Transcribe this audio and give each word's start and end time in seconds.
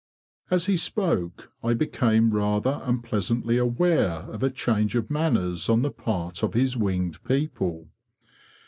As 0.49 0.65
he 0.65 0.77
spoke 0.77 1.51
I 1.63 1.75
became 1.75 2.31
rather 2.33 2.81
unpleasantly 2.83 3.59
aware 3.59 4.21
of 4.31 4.41
a 4.41 4.49
change 4.49 4.95
of 4.95 5.11
manners 5.11 5.69
on 5.69 5.83
the 5.83 5.91
part 5.91 6.41
of 6.41 6.55
his 6.55 6.75
winged 6.75 7.23
people. 7.23 7.87